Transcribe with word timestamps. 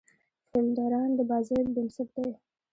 فیلډران 0.49 1.09
د 1.17 1.19
بازۍ 1.29 1.59
بېنسټ 1.73 2.09
دي. 2.15 2.29